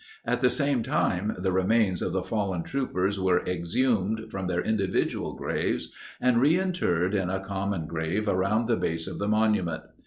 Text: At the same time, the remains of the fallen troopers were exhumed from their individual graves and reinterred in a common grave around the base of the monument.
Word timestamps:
At 0.25 0.41
the 0.41 0.49
same 0.49 0.81
time, 0.81 1.35
the 1.37 1.51
remains 1.51 2.01
of 2.01 2.11
the 2.11 2.23
fallen 2.23 2.63
troopers 2.63 3.19
were 3.19 3.45
exhumed 3.45 4.31
from 4.31 4.47
their 4.47 4.63
individual 4.63 5.33
graves 5.35 5.91
and 6.19 6.41
reinterred 6.41 7.13
in 7.13 7.29
a 7.29 7.39
common 7.39 7.85
grave 7.85 8.27
around 8.27 8.65
the 8.65 8.77
base 8.77 9.05
of 9.05 9.19
the 9.19 9.27
monument. 9.27 9.83